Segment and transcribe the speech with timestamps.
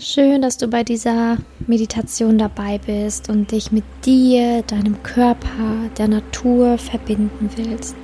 [0.00, 6.06] Schön, dass du bei dieser Meditation dabei bist und dich mit dir, deinem Körper, der
[6.06, 7.96] Natur verbinden willst.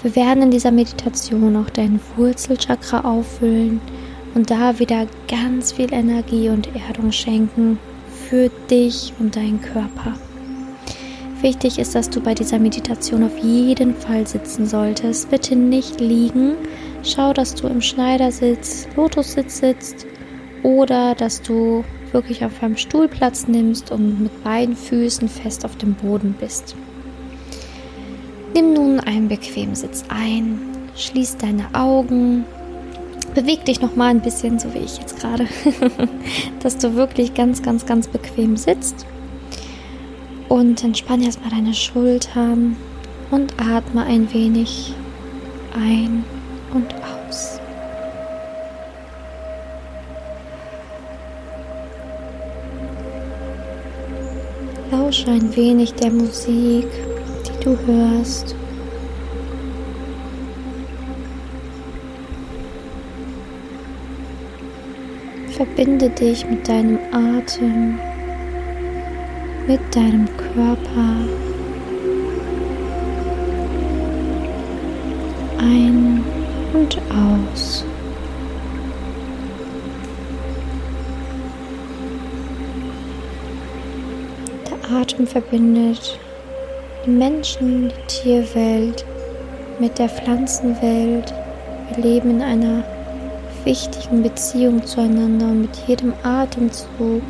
[0.00, 3.82] Wir werden in dieser Meditation auch dein Wurzelchakra auffüllen
[4.34, 7.78] und da wieder ganz viel Energie und Erdung schenken
[8.26, 10.14] für dich und deinen Körper.
[11.42, 15.28] Wichtig ist, dass du bei dieser Meditation auf jeden Fall sitzen solltest.
[15.28, 16.54] Bitte nicht liegen.
[17.02, 20.06] Schau, dass du im Schneidersitz, Lotussitz sitzt
[20.62, 25.76] oder dass du wirklich auf einem Stuhl Platz nimmst und mit beiden Füßen fest auf
[25.76, 26.76] dem Boden bist.
[28.54, 30.60] Nimm nun einen bequemen Sitz ein,
[30.94, 32.44] schließ deine Augen,
[33.34, 35.46] beweg dich noch mal ein bisschen, so wie ich jetzt gerade,
[36.62, 39.06] dass du wirklich ganz, ganz, ganz bequem sitzt
[40.48, 42.76] und entspann erstmal deine Schultern
[43.30, 44.94] und atme ein wenig
[45.74, 46.24] ein
[46.74, 47.61] und aus.
[55.12, 56.86] Lausche ein wenig der Musik,
[57.46, 58.56] die du hörst.
[65.50, 67.98] Verbinde dich mit deinem Atem,
[69.66, 71.16] mit deinem Körper.
[75.58, 76.24] Ein
[76.72, 77.84] und aus.
[85.02, 86.16] Atem verbindet
[87.04, 89.04] die Menschen, die Tierwelt
[89.80, 91.34] mit der Pflanzenwelt.
[91.88, 92.84] Wir leben in einer
[93.64, 97.22] wichtigen Beziehung zueinander und mit jedem Atemzug,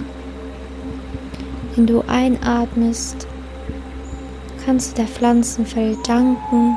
[1.75, 3.27] den du einatmest,
[4.67, 6.77] kannst du der Pflanzenwelt danken.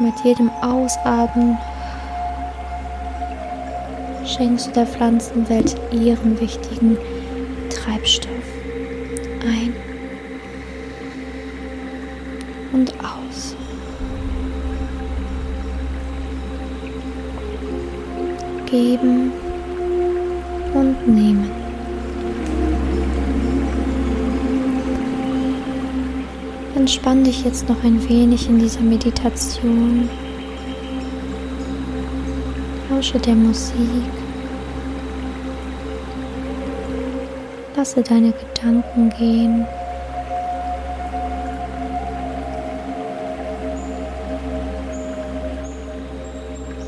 [0.00, 1.58] Mit jedem Ausatmen
[4.24, 6.96] schenkst du der Pflanzenwelt ihren wichtigen
[7.68, 8.41] Treibstoff
[18.72, 19.30] Geben
[20.72, 21.50] und nehmen.
[26.74, 30.08] Entspann dich jetzt noch ein wenig in dieser Meditation.
[32.88, 33.74] Lausche der Musik.
[37.76, 39.66] Lasse deine Gedanken gehen.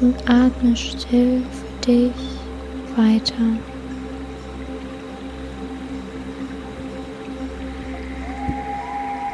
[0.00, 1.42] und atme still
[1.86, 2.12] dich
[2.96, 3.34] weiter.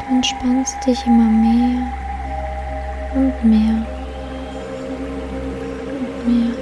[0.09, 1.93] Du entspannst dich immer mehr
[3.15, 3.87] und mehr
[5.99, 6.55] und mehr,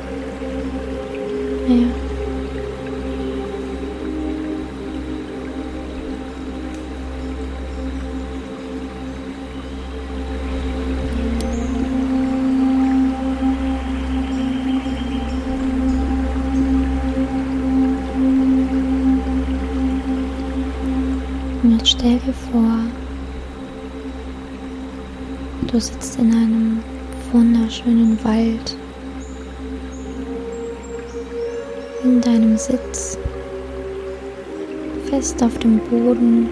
[1.69, 1.98] mehr.
[21.99, 22.79] Stell dir vor,
[25.67, 26.83] du sitzt in einem
[27.33, 28.77] wunderschönen Wald.
[32.05, 33.19] In deinem Sitz,
[35.11, 36.49] fest auf dem Boden.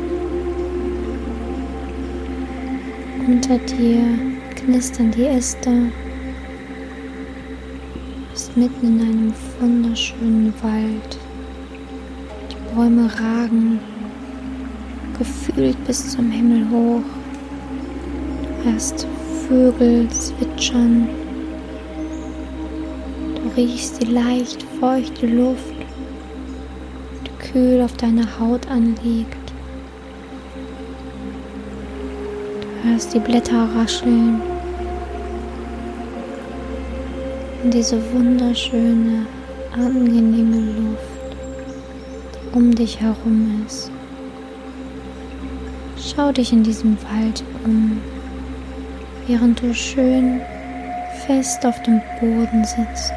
[3.28, 4.02] Unter dir
[4.56, 5.92] knistern die Äste.
[8.32, 11.18] Bist mitten in einem wunderschönen Wald.
[12.50, 13.78] Die Bäume ragen
[15.18, 17.02] gefühlt bis zum Himmel hoch.
[18.64, 19.06] Du hörst
[19.48, 21.08] Vögel zwitschern.
[23.36, 25.74] Du riechst die leicht feuchte Luft,
[27.24, 29.52] die kühl auf deiner Haut anliegt.
[32.82, 34.42] Du hörst die Blätter rascheln.
[37.62, 39.26] Und diese wunderschöne,
[39.72, 41.36] angenehme Luft,
[42.34, 43.90] die um dich herum ist.
[46.16, 48.00] Schau dich in diesem Wald um,
[49.26, 50.40] während du schön
[51.26, 53.12] fest auf dem Boden sitzt.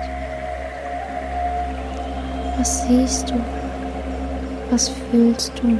[2.57, 3.35] Was siehst du?
[4.69, 5.79] Was fühlst du?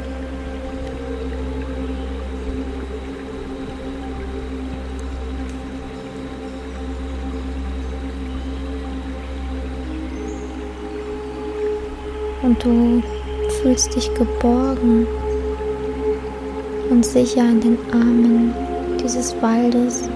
[12.44, 13.04] Und du
[13.62, 15.06] fühlst dich geborgen
[16.90, 18.54] und sicher in den Armen
[19.02, 20.10] dieses Waldes.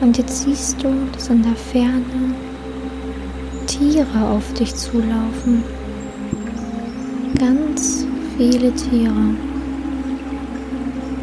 [0.00, 2.34] Und jetzt siehst du, dass in der Ferne,
[3.66, 5.62] Tiere auf dich zulaufen.
[7.38, 8.06] Ganz
[8.36, 9.34] viele Tiere.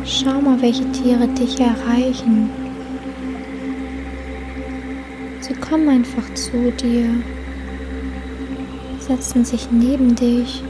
[0.06, 2.50] Schau mal, welche Tiere dich erreichen.
[5.42, 7.10] Sie kommen einfach zu dir,
[9.00, 10.64] setzen sich neben dich.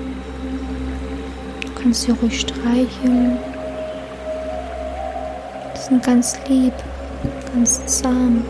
[1.90, 3.40] Kannst sie ruhig streicheln.
[5.74, 6.74] Sie sind ganz lieb,
[7.52, 8.46] ganz zahm.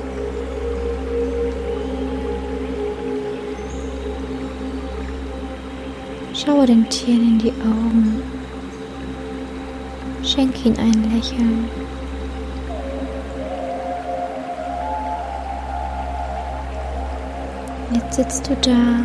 [6.34, 8.22] Schaue dem Tier in die Augen.
[10.22, 11.70] Schenk ihm ein Lächeln.
[17.94, 19.00] Jetzt sitzt du da,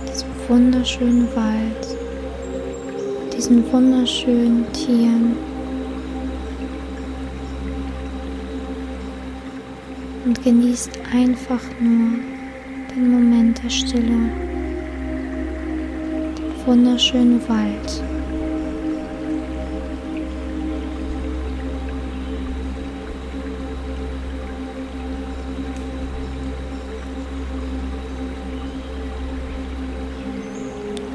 [0.00, 1.91] in diesem wunderschönen Wald,
[3.42, 5.36] diesen wunderschönen Tieren.
[10.24, 12.20] Und genießt einfach nur
[12.94, 14.30] den Moment der Stille,
[16.38, 18.04] den wunderschönen Wald.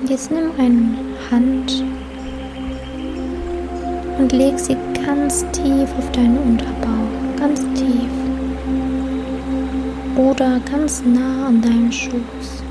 [0.10, 0.98] Jetzt nimm eine
[1.32, 1.84] Hand
[4.18, 4.76] und leg sie
[5.06, 8.10] ganz tief auf deinen Unterbauch, ganz tief.
[10.16, 12.64] Oder ganz nah an deinem Schoß.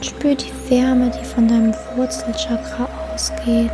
[0.00, 3.72] Spür die Wärme, die von deinem Wurzelchakra ausgeht.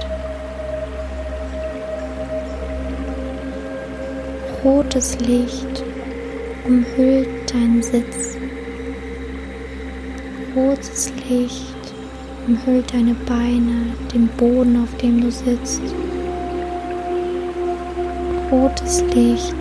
[4.64, 5.84] Rotes Licht
[6.66, 8.36] umhüllt deinen Sitz.
[10.54, 11.81] Rotes Licht
[12.46, 15.82] umhüllt deine Beine, den Boden, auf dem du sitzt.
[18.50, 19.54] Rotes Licht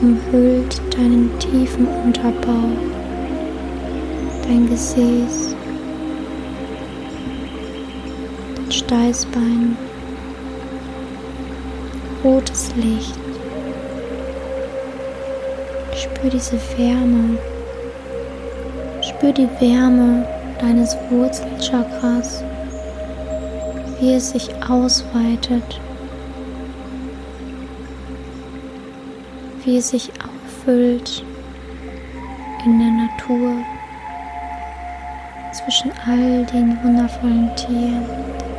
[0.00, 2.78] umhüllt deinen tiefen Unterbauch,
[4.46, 5.56] dein Gesäß,
[8.56, 9.76] dein Steißbein.
[12.22, 13.18] Rotes Licht.
[15.94, 17.38] Spür diese Wärme
[19.02, 20.26] Spür die Wärme
[20.60, 22.42] deines Wurzelchakras,
[24.00, 25.80] wie es sich ausweitet,
[29.64, 31.24] wie es sich auffüllt
[32.64, 33.52] in der Natur
[35.52, 38.04] zwischen all den wundervollen Tieren,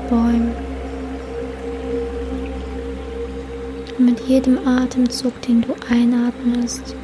[0.09, 0.51] Bäumen.
[3.97, 6.95] Und mit jedem Atemzug, den du einatmest,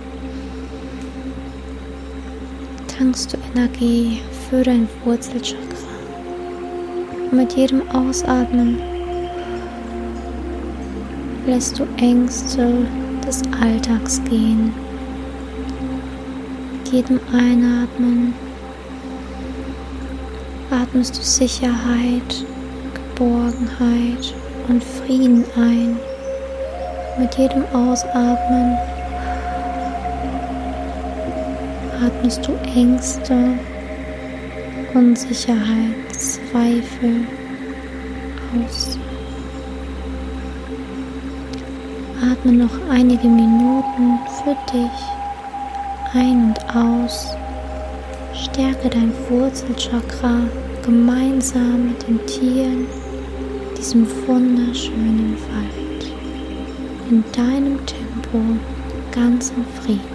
[2.87, 4.21] tankst du Energie
[4.53, 5.57] für dein Wurzelchakra.
[7.31, 8.79] Und mit jedem Ausatmen
[11.47, 12.85] lässt du Ängste
[13.25, 14.71] des Alltags gehen.
[16.71, 18.35] Mit jedem Einatmen
[20.69, 22.45] atmest du Sicherheit,
[22.93, 24.35] Geborgenheit
[24.67, 25.97] und Frieden ein.
[27.17, 28.77] Mit jedem Ausatmen
[32.05, 33.57] atmest du Ängste,
[34.93, 37.25] Unsicherheit, Zweifel
[38.53, 38.99] aus.
[42.21, 45.13] Atme noch einige Minuten für dich
[46.13, 47.35] ein und aus.
[48.35, 50.41] Stärke dein Wurzelchakra
[50.83, 52.85] gemeinsam mit den Tieren
[53.75, 56.13] diesem wunderschönen Wald.
[57.09, 58.39] In deinem Tempo
[59.11, 60.12] ganz im Frieden.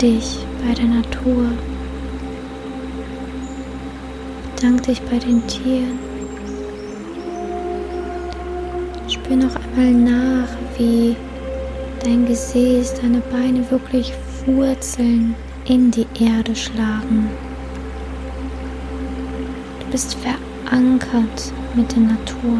[0.00, 1.46] Dich bei der Natur.
[4.54, 5.98] Bedank dich bei den Tieren.
[9.08, 11.16] Spür noch einmal nach, wie
[12.02, 14.14] dein Gesäß, deine Beine wirklich
[14.46, 15.34] Wurzeln
[15.66, 17.28] in die Erde schlagen.
[19.80, 22.58] Du bist verankert mit der Natur.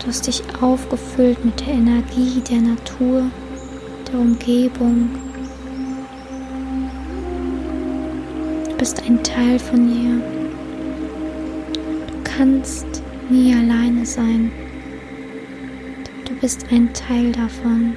[0.00, 3.30] Du hast dich aufgefüllt mit der Energie der Natur,
[4.14, 5.08] der Umgebung.
[8.68, 10.20] Du bist ein Teil von ihr.
[12.06, 12.86] Du kannst
[13.28, 14.52] nie alleine sein.
[16.26, 17.94] Du bist ein Teil davon.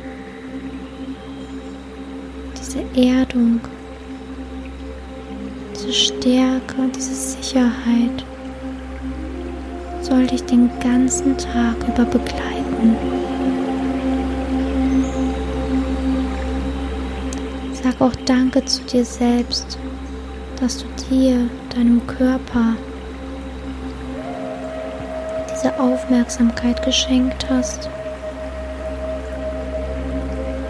[2.58, 3.60] Diese Erdung,
[5.76, 8.26] diese Stärke, diese Sicherheit
[10.02, 13.37] soll dich den ganzen Tag über begleiten.
[17.98, 19.77] Sag auch Danke zu dir selbst,
[20.60, 22.75] dass du dir, deinem Körper,
[25.51, 27.89] diese Aufmerksamkeit geschenkt hast.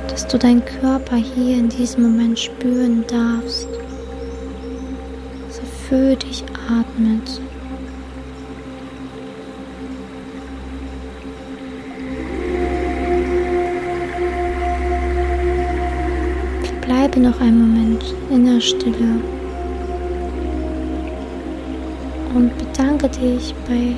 [0.09, 3.67] Dass du deinen Körper hier in diesem Moment spüren darfst.
[5.47, 7.41] Dass er für dich atmet.
[16.97, 19.21] Bleibe noch einen Moment in der Stille
[22.33, 23.95] und bedanke dich bei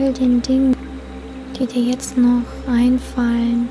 [0.00, 0.76] all den Dingen,
[1.56, 3.68] die dir jetzt noch einfallen.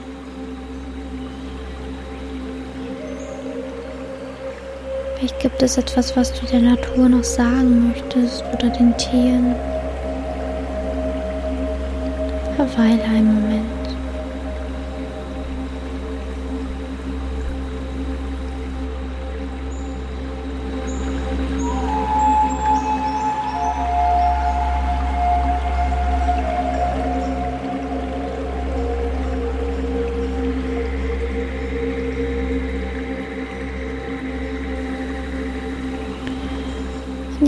[5.17, 9.53] Vielleicht gibt es etwas, was du der Natur noch sagen möchtest oder den Tieren.
[12.55, 13.80] Verweile einen Moment.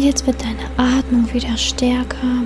[0.03, 2.43] Jetzt wird deine Atmung wieder stärker.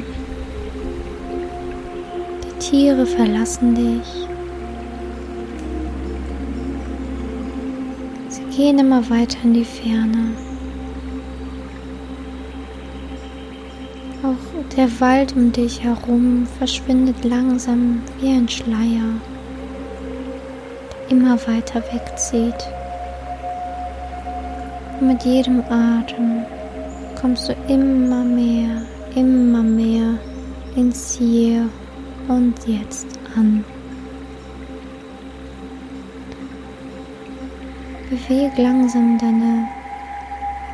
[2.44, 4.28] Die Tiere verlassen dich.
[8.30, 10.34] Sie gehen immer weiter in die Ferne.
[14.22, 19.16] Auch der Wald um dich herum verschwindet langsam wie ein Schleier,
[21.10, 22.68] der immer weiter wegzieht.
[25.00, 26.46] Und mit jedem Atem
[27.20, 28.84] kommst du immer mehr,
[29.16, 30.20] immer mehr
[30.76, 31.68] ins Hier
[32.28, 33.64] und Jetzt an.
[38.10, 39.68] Beweg langsam deine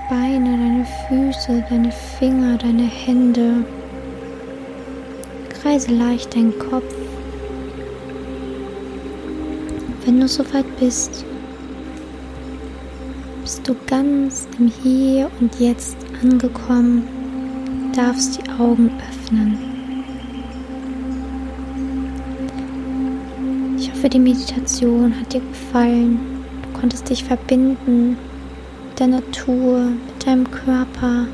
[0.09, 3.65] Beine, deine Füße, deine Finger, deine Hände.
[5.49, 6.93] Kreise leicht deinen Kopf.
[10.05, 11.25] Wenn du soweit bist,
[13.41, 17.03] bist du ganz im Hier und Jetzt angekommen,
[17.95, 19.57] darfst die Augen öffnen.
[23.77, 26.19] Ich hoffe, die Meditation hat dir gefallen.
[26.61, 28.17] Du konntest dich verbinden
[28.89, 31.27] mit der Natur, mit deinem Körper,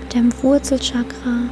[0.00, 1.48] mit deinem Wurzelchakra,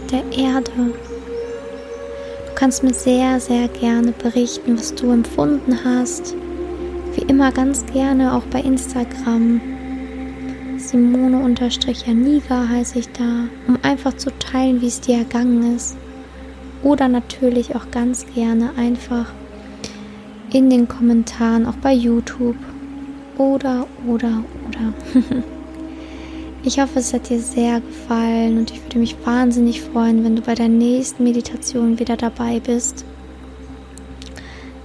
[0.00, 0.70] mit der Erde.
[0.72, 6.34] Du kannst mir sehr, sehr gerne berichten, was du empfunden hast.
[7.14, 9.60] Wie immer ganz gerne auch bei Instagram
[10.96, 15.94] Simone-Janiga heiße ich da, um einfach zu teilen, wie es dir ergangen ist.
[16.82, 19.26] Oder natürlich auch ganz gerne einfach
[20.52, 22.56] in den Kommentaren, auch bei YouTube.
[23.36, 24.94] Oder, oder, oder.
[26.62, 30.40] ich hoffe, es hat dir sehr gefallen und ich würde mich wahnsinnig freuen, wenn du
[30.40, 33.04] bei der nächsten Meditation wieder dabei bist.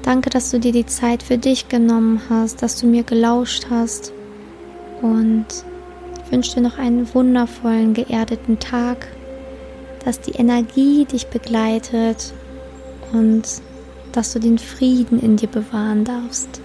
[0.01, 4.11] Danke, dass du dir die Zeit für dich genommen hast, dass du mir gelauscht hast
[5.01, 5.45] und
[6.31, 9.07] wünsche dir noch einen wundervollen, geerdeten Tag,
[10.05, 12.33] dass die Energie dich begleitet
[13.11, 13.43] und
[14.11, 16.61] dass du den Frieden in dir bewahren darfst.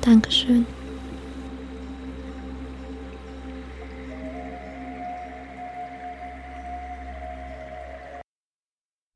[0.00, 0.66] Dankeschön.